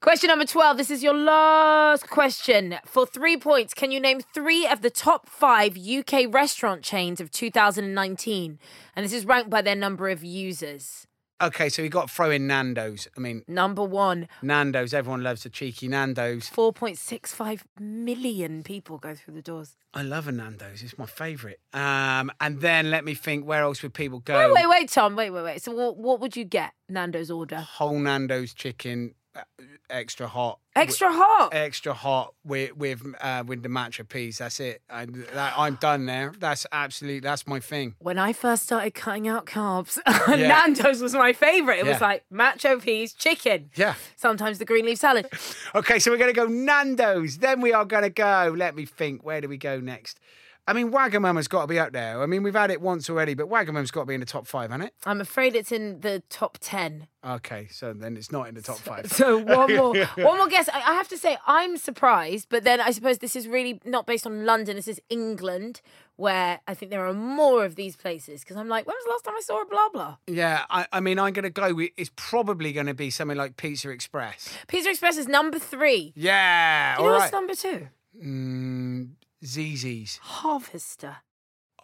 question 0.00 0.28
number 0.28 0.44
12. 0.44 0.76
This 0.76 0.90
is 0.90 1.02
your 1.02 1.14
last 1.14 2.08
question. 2.10 2.76
For 2.84 3.06
three 3.06 3.36
points, 3.38 3.72
can 3.72 3.90
you 3.92 3.98
name 4.00 4.20
three 4.34 4.66
of 4.66 4.82
the 4.82 4.90
top 4.90 5.28
five 5.28 5.76
UK 5.78 6.26
restaurant 6.32 6.82
chains 6.82 7.20
of 7.20 7.30
2019? 7.30 8.58
And 8.94 9.04
this 9.04 9.12
is 9.12 9.24
ranked 9.24 9.48
by 9.50 9.62
their 9.62 9.76
number 9.76 10.08
of 10.10 10.22
users. 10.22 11.06
Okay, 11.40 11.68
so 11.68 11.82
we 11.82 11.88
got 11.88 12.08
to 12.08 12.14
throw 12.14 12.30
in 12.30 12.46
Nando's. 12.46 13.08
I 13.16 13.20
mean, 13.20 13.42
Number 13.46 13.84
one, 13.84 14.28
Nando's. 14.42 14.94
Everyone 14.94 15.22
loves 15.22 15.44
a 15.46 15.50
cheeky 15.50 15.88
Nando's. 15.88 16.50
4.65 16.50 17.62
million 17.80 18.62
people 18.62 18.98
go 18.98 19.14
through 19.14 19.34
the 19.34 19.42
doors. 19.42 19.76
I 19.94 20.02
love 20.02 20.28
a 20.28 20.32
Nando's. 20.32 20.82
It's 20.82 20.98
my 20.98 21.06
favourite. 21.06 21.58
Um, 21.72 22.30
and 22.40 22.60
then 22.60 22.90
let 22.90 23.04
me 23.04 23.14
think. 23.14 23.46
Where 23.46 23.62
else 23.62 23.82
would 23.82 23.94
people 23.94 24.20
go? 24.20 24.36
Wait, 24.38 24.52
wait, 24.54 24.68
wait, 24.68 24.88
Tom. 24.90 25.16
Wait, 25.16 25.30
wait, 25.30 25.42
wait. 25.42 25.62
So, 25.62 25.72
what, 25.72 25.96
what 25.96 26.20
would 26.20 26.36
you 26.36 26.44
get? 26.44 26.72
Nando's 26.88 27.30
order. 27.30 27.56
Whole 27.56 27.98
Nando's 27.98 28.54
chicken, 28.54 29.14
extra 29.90 30.26
hot. 30.26 30.58
Extra 30.74 31.10
hot. 31.10 31.52
extra 31.52 31.92
hot 31.92 32.34
with 32.44 32.76
with 32.76 33.02
uh, 33.20 33.42
with 33.46 33.62
the 33.62 33.68
macho 33.68 34.04
peas. 34.04 34.38
That's 34.38 34.60
it. 34.60 34.82
I, 34.88 35.06
that, 35.06 35.54
I'm 35.56 35.74
done 35.76 36.06
there. 36.06 36.32
That's 36.38 36.66
absolutely 36.70 37.20
that's 37.20 37.46
my 37.46 37.60
thing. 37.60 37.94
When 37.98 38.18
I 38.18 38.32
first 38.32 38.64
started 38.64 38.94
cutting 38.94 39.26
out 39.26 39.46
carbs, 39.46 39.98
Nando's 40.28 41.00
was 41.00 41.14
my 41.14 41.32
favorite. 41.32 41.78
It 41.80 41.86
was 41.86 42.00
like 42.00 42.24
macho 42.30 42.78
peas, 42.78 43.12
chicken. 43.12 43.70
Yeah. 43.74 43.94
Sometimes 44.16 44.58
the 44.58 44.64
green 44.64 44.86
leaf 44.86 44.98
salad. 44.98 45.28
Okay, 45.74 45.98
so 45.98 46.10
we're 46.10 46.16
gonna 46.18 46.32
go 46.32 46.46
Nando's. 46.46 47.38
Then 47.38 47.60
we 47.60 47.72
are 47.72 47.84
gonna 47.84 48.10
go. 48.10 48.54
Let 48.56 48.74
me 48.74 48.86
think. 48.86 49.22
Where 49.22 49.40
do 49.40 49.48
we 49.48 49.58
go 49.58 49.80
next? 49.80 50.18
I 50.68 50.74
mean, 50.74 50.92
Wagamama's 50.92 51.48
got 51.48 51.62
to 51.62 51.66
be 51.66 51.78
up 51.78 51.92
there. 51.92 52.22
I 52.22 52.26
mean, 52.26 52.42
we've 52.42 52.54
had 52.54 52.70
it 52.70 52.80
once 52.82 53.08
already, 53.08 53.32
but 53.34 53.48
Wagamama's 53.48 53.90
got 53.90 54.02
to 54.02 54.06
be 54.06 54.14
in 54.14 54.20
the 54.20 54.26
top 54.26 54.46
five, 54.46 54.70
hasn't 54.70 54.88
it? 54.88 54.94
I'm 55.06 55.20
afraid 55.20 55.56
it's 55.56 55.72
in 55.72 56.00
the 56.00 56.22
top 56.28 56.58
10. 56.60 57.06
Okay, 57.26 57.68
so 57.70 57.92
then 57.94 58.16
it's 58.16 58.30
not 58.30 58.48
in 58.48 58.54
the 58.54 58.60
top 58.62 58.76
five. 58.78 59.10
So 59.10 59.38
one 59.38 59.74
more, 59.74 59.96
one 60.16 60.36
more 60.38 60.48
guess. 60.48 60.68
I 60.68 60.78
I 60.80 60.92
have 60.94 61.08
to 61.08 61.16
say, 61.18 61.36
I'm 61.46 61.76
surprised, 61.78 62.48
but 62.50 62.64
then 62.64 62.80
I 62.80 62.90
suppose 62.90 63.18
this 63.18 63.34
is 63.34 63.48
really 63.48 63.80
not 63.84 64.06
based 64.06 64.26
on 64.26 64.44
London. 64.44 64.76
This 64.76 64.88
is 64.88 65.00
England, 65.08 65.80
where 66.16 66.60
I 66.68 66.74
think 66.74 66.90
there 66.90 67.06
are 67.06 67.14
more 67.14 67.64
of 67.64 67.74
these 67.74 67.96
places. 67.96 68.42
Because 68.42 68.56
I'm 68.56 68.68
like, 68.68 68.86
when 68.86 68.94
was 68.94 69.04
the 69.04 69.10
last 69.10 69.24
time 69.24 69.34
I 69.36 69.40
saw 69.40 69.62
a 69.62 69.66
blah 69.66 69.88
blah? 69.92 70.16
Yeah, 70.26 70.64
I, 70.70 70.86
I 70.92 71.00
mean, 71.00 71.18
I'm 71.18 71.32
gonna 71.32 71.50
go. 71.50 71.74
with 71.74 71.90
It's 71.96 72.10
probably 72.14 72.72
gonna 72.72 72.94
be 72.94 73.10
something 73.10 73.36
like 73.36 73.56
Pizza 73.56 73.90
Express. 73.90 74.48
Pizza 74.68 74.90
Express 74.90 75.16
is 75.16 75.26
number 75.28 75.58
three. 75.58 76.12
Yeah, 76.14 76.96
Do 76.96 77.02
you 77.02 77.08
all 77.08 77.14
know 77.14 77.18
right. 77.18 77.32
what's 77.32 77.32
number 77.32 77.54
two? 77.54 77.88
Mm, 78.24 79.10
ZZ's. 79.44 80.18
Harvester. 80.22 81.16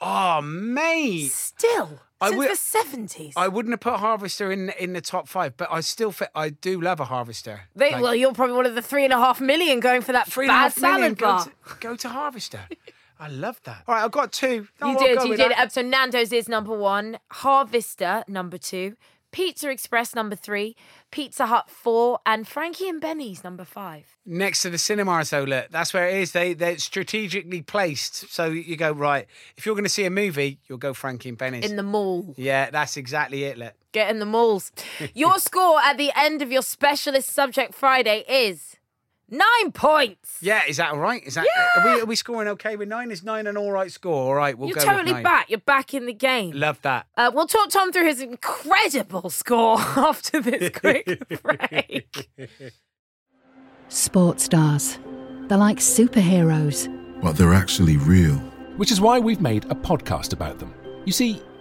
Oh, 0.01 0.41
mate. 0.43 1.31
Still, 1.31 2.01
I 2.21 2.29
since 2.29 2.39
would- 2.39 2.51
the 2.51 2.57
seventies. 2.57 3.33
I 3.37 3.49
wouldn't 3.49 3.73
have 3.73 3.81
put 3.81 3.95
Harvester 4.01 4.51
in 4.51 4.71
in 4.71 4.93
the 4.93 5.01
top 5.01 5.29
five, 5.29 5.57
but 5.57 5.69
I 5.71 5.81
still 5.81 6.11
fit, 6.13 6.31
I 6.35 6.51
do 6.51 6.81
love 6.81 7.01
a 7.01 7.05
Harvester. 7.05 7.63
They, 7.77 7.93
Like, 7.93 8.03
well, 8.03 8.15
you're 8.15 8.33
probably 8.33 8.57
one 8.57 8.67
of 8.67 8.75
the 8.75 8.83
three 8.83 9.05
and 9.05 9.13
a 9.13 9.19
half 9.19 9.41
million 9.41 9.81
going 9.81 10.03
for 10.03 10.13
that 10.13 10.27
three 10.31 10.47
bad 10.49 10.73
salad 10.73 11.17
bar. 11.17 11.45
Go 11.45 11.45
to, 11.45 11.81
go 11.81 11.97
to 11.97 12.09
Harvester. 12.21 12.61
I 13.21 13.29
love 13.29 13.61
that. 13.65 13.85
All 13.87 13.95
right, 13.95 14.05
I've 14.05 14.11
got 14.11 14.33
two. 14.33 14.47
You 14.49 14.69
I'll 14.83 14.99
did, 14.99 15.23
you 15.23 15.37
did. 15.37 15.53
that. 15.53 15.73
So 15.73 15.81
Nando's 15.81 16.33
is 16.33 16.49
number 16.49 16.77
one, 16.77 17.19
Harvester 17.31 18.25
number 18.27 18.59
two, 18.59 18.97
Pizza 19.35 19.69
Express 19.69 20.15
number 20.15 20.37
three, 20.37 20.77
Pizza 21.11 21.47
Hut 21.47 21.69
four, 21.69 22.21
and 22.25 22.47
Frankie 22.47 22.89
and 22.89 23.01
Benny's 23.01 23.43
number 23.43 23.65
five. 23.65 24.17
Next 24.25 24.63
to 24.63 24.71
the 24.71 24.79
cinema, 24.79 25.25
so 25.25 25.43
look, 25.43 25.71
that's 25.73 25.93
where 25.93 26.09
it 26.09 26.19
is. 26.19 26.31
They 26.31 26.55
they're 26.55 26.79
strategically 26.79 27.61
placed. 27.61 28.31
So 28.33 28.47
you 28.47 28.77
go 28.77 28.93
right. 28.93 29.27
If 29.57 29.67
you're 29.67 29.75
going 29.75 29.87
to 29.87 29.91
see 29.91 30.05
a 30.05 30.11
movie, 30.11 30.61
you'll 30.69 30.79
go 30.79 30.95
Frankie 30.95 31.31
and 31.31 31.37
Benny's. 31.37 31.69
In 31.69 31.75
the 31.75 31.83
mall. 31.83 32.33
yeah, 32.37 32.71
that's 32.71 32.97
exactly 32.97 33.43
it. 33.43 33.59
Look. 33.59 33.73
Get 33.91 34.09
in 34.09 34.21
the 34.21 34.27
malls. 34.27 34.71
Your 35.15 35.41
score 35.41 35.81
at 35.81 35.99
the 35.99 36.13
end 36.17 36.41
of 36.41 36.53
your 36.53 36.63
specialist 36.63 37.31
subject 37.31 37.75
Friday 37.75 38.25
is 38.29 38.77
nine 39.31 39.73
points. 39.73 40.39
Yeah, 40.41 40.63
is 40.69 40.77
that 40.79 40.93
all 40.93 40.99
right? 40.99 41.23
Is 41.25 41.35
that 41.35 41.47
are 41.77 41.85
we 41.85 42.01
are 42.03 42.05
we 42.07 42.17
scoring 42.17 42.49
okay 42.49 42.77
with 42.77 42.89
nine? 42.89 43.11
Is 43.11 43.23
nine 43.23 43.47
an 43.47 43.57
all 43.57 43.73
right 43.73 43.91
score? 43.91 44.13
All 44.29 44.35
right, 44.35 44.57
we'll 44.57 44.69
go. 44.71 44.75
You're 44.81 44.85
go 44.85 44.91
with 44.91 44.97
totally 44.99 45.13
nine. 45.15 45.23
back. 45.23 45.51
You're 45.51 45.59
back 45.61 45.95
in 45.95 46.07
the 46.07 46.13
game. 46.13 46.53
Love 46.55 46.81
that. 46.83 47.07
Uh, 47.17 47.31
we'll 47.35 47.47
talk 47.47 47.71
Tom 47.71 47.93
through 47.93 48.07
his 48.07 48.21
incredible 48.21 49.31
score 49.31 49.79
after 49.81 50.41
this 50.41 50.71
quick 50.71 51.23
break. 51.43 52.29
Sports 53.89 54.45
stars. 54.45 54.99
They're 55.49 55.59
like 55.59 55.79
superheroes. 55.79 56.89
but 57.21 57.37
they're 57.37 57.55
actually 57.55 57.97
real. 57.97 58.37
which 58.77 58.91
is 58.91 59.01
why 59.01 59.19
we've 59.19 59.41
made 59.41 59.65
a 59.67 59.75
podcast 59.75 60.33
about 60.33 60.59
them. 60.59 60.75
You 61.05 61.13
see, 61.13 61.43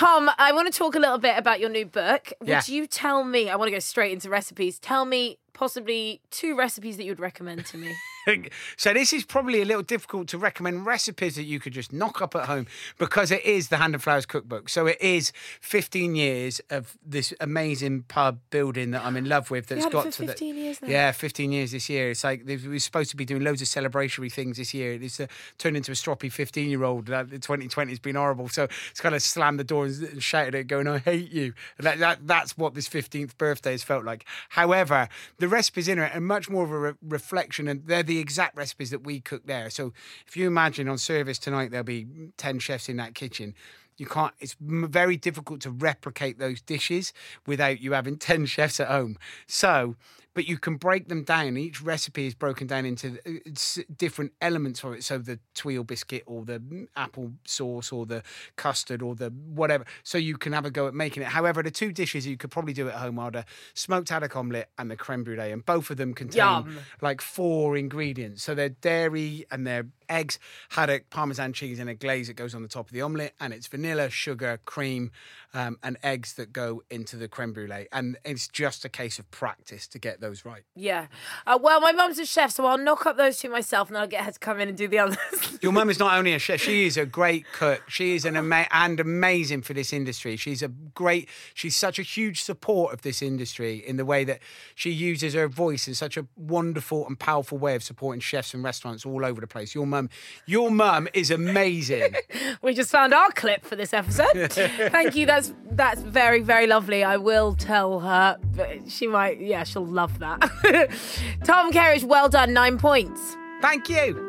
Tom, 0.00 0.30
I 0.38 0.52
want 0.52 0.72
to 0.72 0.78
talk 0.78 0.94
a 0.94 0.98
little 0.98 1.18
bit 1.18 1.36
about 1.36 1.60
your 1.60 1.68
new 1.68 1.84
book. 1.84 2.32
Would 2.40 2.48
Yeah. 2.48 2.62
you 2.66 2.86
tell 2.86 3.22
me? 3.22 3.50
I 3.50 3.56
want 3.56 3.66
to 3.66 3.70
go 3.70 3.80
straight 3.80 4.12
into 4.12 4.30
recipes. 4.30 4.78
Tell 4.78 5.04
me 5.04 5.36
possibly 5.52 6.22
two 6.30 6.56
recipes 6.56 6.96
that 6.96 7.04
you'd 7.04 7.20
recommend 7.20 7.66
to 7.66 7.76
me. 7.76 7.94
So 8.76 8.92
this 8.94 9.12
is 9.12 9.24
probably 9.24 9.60
a 9.62 9.64
little 9.64 9.82
difficult 9.82 10.28
to 10.28 10.38
recommend 10.38 10.86
recipes 10.86 11.36
that 11.36 11.44
you 11.44 11.58
could 11.60 11.72
just 11.72 11.92
knock 11.92 12.20
up 12.22 12.34
at 12.34 12.46
home 12.46 12.66
because 12.98 13.30
it 13.30 13.44
is 13.44 13.68
the 13.68 13.76
Hand 13.78 13.94
and 13.94 14.02
Flowers 14.02 14.26
cookbook. 14.26 14.68
So 14.68 14.86
it 14.86 14.98
is 15.00 15.32
15 15.60 16.14
years 16.14 16.60
of 16.70 16.96
this 17.04 17.32
amazing 17.40 18.02
pub 18.08 18.40
building 18.50 18.90
that 18.92 19.04
I'm 19.04 19.16
in 19.16 19.28
love 19.28 19.50
with. 19.50 19.66
That's 19.66 19.86
got 19.86 20.12
to 20.12 20.22
the- 20.22 20.28
15 20.28 20.56
years 20.56 20.82
now? 20.82 20.88
Yeah, 20.88 21.12
15 21.12 21.52
years 21.52 21.72
this 21.72 21.88
year. 21.88 22.10
It's 22.10 22.24
like 22.24 22.42
we're 22.46 22.78
supposed 22.78 23.10
to 23.10 23.16
be 23.16 23.24
doing 23.24 23.42
loads 23.42 23.62
of 23.62 23.68
celebratory 23.68 24.32
things 24.32 24.56
this 24.58 24.72
year. 24.74 24.92
It's 24.94 25.20
uh, 25.20 25.26
turned 25.58 25.76
into 25.76 25.92
a 25.92 25.94
stroppy 25.94 26.30
15 26.30 26.68
year 26.70 26.84
old. 26.84 27.10
Uh, 27.10 27.24
2020 27.24 27.90
has 27.90 27.98
been 27.98 28.16
horrible. 28.16 28.48
So 28.48 28.68
it's 28.90 29.00
kind 29.00 29.14
of 29.14 29.22
slammed 29.22 29.58
the 29.58 29.64
door 29.64 29.86
and 29.86 30.22
shouted 30.22 30.54
at 30.54 30.60
it, 30.62 30.66
going, 30.66 30.86
"I 30.86 30.98
hate 30.98 31.30
you." 31.32 31.54
That, 31.78 31.98
that 31.98 32.26
that's 32.26 32.56
what 32.56 32.74
this 32.74 32.88
15th 32.88 33.36
birthday 33.38 33.72
has 33.72 33.82
felt 33.82 34.04
like. 34.04 34.24
However, 34.50 35.08
the 35.38 35.48
recipes 35.48 35.88
in 35.88 35.98
it 35.98 36.14
are 36.14 36.20
much 36.20 36.48
more 36.48 36.64
of 36.64 36.70
a 36.70 36.78
re- 36.78 36.92
reflection, 37.08 37.68
and 37.68 37.86
they're 37.86 38.02
the 38.10 38.18
exact 38.18 38.56
recipes 38.56 38.90
that 38.90 39.04
we 39.04 39.20
cook 39.20 39.46
there. 39.46 39.70
So 39.70 39.92
if 40.26 40.36
you 40.36 40.48
imagine 40.48 40.88
on 40.88 40.98
service 40.98 41.38
tonight, 41.38 41.70
there'll 41.70 41.84
be 41.84 42.08
10 42.38 42.58
chefs 42.58 42.88
in 42.88 42.96
that 42.96 43.14
kitchen. 43.14 43.54
You 43.98 44.06
can't. 44.06 44.34
It's 44.40 44.56
very 44.58 45.16
difficult 45.16 45.60
to 45.60 45.70
replicate 45.70 46.40
those 46.40 46.60
dishes 46.60 47.12
without 47.46 47.80
you 47.80 47.92
having 47.92 48.16
ten 48.16 48.46
chefs 48.54 48.80
at 48.80 48.88
home. 48.88 49.16
So, 49.46 49.94
but 50.40 50.48
you 50.48 50.56
can 50.56 50.76
break 50.76 51.08
them 51.08 51.22
down. 51.22 51.58
Each 51.58 51.82
recipe 51.82 52.26
is 52.26 52.34
broken 52.34 52.66
down 52.66 52.86
into 52.86 53.18
uh, 53.26 53.82
different 53.94 54.32
elements 54.40 54.82
of 54.82 54.94
it. 54.94 55.04
So 55.04 55.18
the 55.18 55.38
tuile 55.54 55.86
biscuit 55.86 56.22
or 56.24 56.46
the 56.46 56.60
mm, 56.60 56.86
apple 56.96 57.32
sauce 57.44 57.92
or 57.92 58.06
the 58.06 58.22
custard 58.56 59.02
or 59.02 59.14
the 59.14 59.28
whatever. 59.28 59.84
So 60.02 60.16
you 60.16 60.38
can 60.38 60.54
have 60.54 60.64
a 60.64 60.70
go 60.70 60.86
at 60.86 60.94
making 60.94 61.24
it. 61.24 61.28
However, 61.28 61.62
the 61.62 61.70
two 61.70 61.92
dishes 61.92 62.26
you 62.26 62.38
could 62.38 62.50
probably 62.50 62.72
do 62.72 62.88
at 62.88 62.94
home 62.94 63.18
are 63.18 63.30
the 63.30 63.44
smoked 63.74 64.08
haddock 64.08 64.34
omelette 64.34 64.70
and 64.78 64.90
the 64.90 64.96
creme 64.96 65.24
brulee, 65.24 65.52
and 65.52 65.62
both 65.66 65.90
of 65.90 65.98
them 65.98 66.14
contain 66.14 66.38
Yum. 66.38 66.78
like 67.02 67.20
four 67.20 67.76
ingredients. 67.76 68.42
So 68.42 68.54
they're 68.54 68.70
dairy 68.70 69.44
and 69.50 69.66
they're 69.66 69.88
eggs, 70.08 70.38
haddock, 70.70 71.10
parmesan 71.10 71.52
cheese, 71.52 71.78
and 71.78 71.90
a 71.90 71.94
glaze 71.94 72.28
that 72.28 72.34
goes 72.34 72.54
on 72.54 72.62
the 72.62 72.68
top 72.68 72.86
of 72.86 72.92
the 72.92 73.02
omelette. 73.02 73.34
And 73.40 73.52
it's 73.52 73.66
vanilla, 73.66 74.08
sugar, 74.10 74.58
cream, 74.64 75.10
um, 75.54 75.78
and 75.82 75.96
eggs 76.02 76.34
that 76.34 76.52
go 76.52 76.82
into 76.90 77.16
the 77.16 77.28
creme 77.28 77.52
brulee. 77.52 77.88
And 77.92 78.18
it's 78.24 78.48
just 78.48 78.84
a 78.84 78.88
case 78.88 79.18
of 79.18 79.30
practice 79.30 79.86
to 79.88 79.98
get 79.98 80.20
those 80.20 80.29
right. 80.44 80.62
Yeah. 80.74 81.06
Uh, 81.46 81.58
well, 81.60 81.80
my 81.80 81.92
mum's 81.92 82.18
a 82.18 82.26
chef, 82.26 82.52
so 82.52 82.66
I'll 82.66 82.78
knock 82.78 83.06
up 83.06 83.16
those 83.16 83.38
two 83.38 83.50
myself, 83.50 83.88
and 83.88 83.98
I'll 83.98 84.06
get 84.06 84.24
her 84.24 84.32
to 84.32 84.38
come 84.38 84.60
in 84.60 84.68
and 84.68 84.76
do 84.76 84.88
the 84.88 84.98
others. 84.98 85.18
Your 85.62 85.72
mum 85.72 85.90
is 85.90 85.98
not 85.98 86.16
only 86.16 86.34
a 86.34 86.38
chef; 86.38 86.60
she 86.60 86.86
is 86.86 86.96
a 86.96 87.06
great 87.06 87.44
cook. 87.52 87.82
She 87.88 88.14
is 88.14 88.24
an 88.24 88.36
ama- 88.36 88.66
and 88.70 89.00
amazing 89.00 89.62
for 89.62 89.74
this 89.74 89.92
industry. 89.92 90.36
She's 90.36 90.62
a 90.62 90.68
great. 90.68 91.28
She's 91.54 91.76
such 91.76 91.98
a 91.98 92.02
huge 92.02 92.42
support 92.42 92.92
of 92.92 93.02
this 93.02 93.22
industry 93.22 93.76
in 93.76 93.96
the 93.96 94.04
way 94.04 94.24
that 94.24 94.40
she 94.74 94.90
uses 94.90 95.34
her 95.34 95.48
voice 95.48 95.86
in 95.88 95.94
such 95.94 96.16
a 96.16 96.26
wonderful 96.36 97.06
and 97.06 97.18
powerful 97.18 97.58
way 97.58 97.74
of 97.74 97.82
supporting 97.82 98.20
chefs 98.20 98.54
and 98.54 98.62
restaurants 98.64 99.04
all 99.04 99.24
over 99.24 99.40
the 99.40 99.46
place. 99.46 99.74
Your 99.74 99.86
mum, 99.86 100.08
your 100.46 100.70
mum 100.70 101.08
is 101.14 101.30
amazing. 101.30 102.14
we 102.62 102.74
just 102.74 102.90
found 102.90 103.12
our 103.14 103.30
clip 103.32 103.64
for 103.64 103.76
this 103.76 103.92
episode. 103.92 104.52
Thank 104.52 105.16
you. 105.16 105.26
That's 105.26 105.52
that's 105.72 106.02
very 106.02 106.40
very 106.40 106.66
lovely. 106.66 107.04
I 107.04 107.16
will 107.16 107.54
tell 107.54 108.00
her. 108.00 108.38
But 108.56 108.90
she 108.90 109.06
might. 109.06 109.40
Yeah, 109.40 109.64
she'll 109.64 109.86
love 109.86 110.09
that. 110.18 110.40
Tom 111.44 111.72
Kerridge, 111.72 112.04
well 112.04 112.28
done. 112.28 112.52
Nine 112.52 112.78
points. 112.78 113.36
Thank 113.60 113.88
you. 113.88 114.26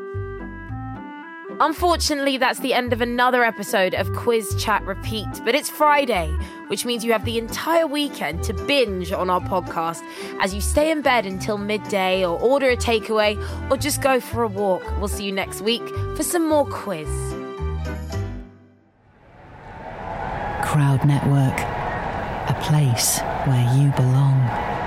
Unfortunately, 1.60 2.38
that's 2.38 2.60
the 2.62 2.74
end 2.74 2.92
of 2.92 3.02
another 3.02 3.44
episode 3.44 3.94
of 3.94 4.12
Quiz 4.14 4.56
Chat 4.58 4.84
Repeat, 4.84 5.28
but 5.46 5.54
it's 5.54 5.70
Friday, 5.70 6.28
which 6.68 6.86
means 6.86 7.06
you 7.06 7.12
have 7.12 7.24
the 7.24 7.38
entire 7.38 7.86
weekend 7.86 8.44
to 8.46 8.54
binge 8.66 9.12
on 9.12 9.30
our 9.30 9.42
podcast 9.42 10.02
as 10.40 10.56
you 10.56 10.62
stay 10.62 10.90
in 10.90 11.04
bed 11.04 11.28
until 11.28 11.60
midday 11.60 12.26
or 12.26 12.40
order 12.40 12.70
a 12.70 12.76
takeaway 12.76 13.38
or 13.70 13.78
just 13.78 14.02
go 14.02 14.20
for 14.20 14.42
a 14.42 14.48
walk. 14.48 14.82
We'll 14.98 15.08
see 15.08 15.26
you 15.26 15.32
next 15.32 15.62
week 15.62 15.88
for 16.16 16.24
some 16.24 16.50
more 16.50 16.66
quiz. 16.66 17.08
Crowd 20.64 21.06
Network, 21.06 21.60
a 22.50 22.60
place 22.64 23.20
where 23.46 23.78
you 23.78 23.92
belong. 23.92 24.81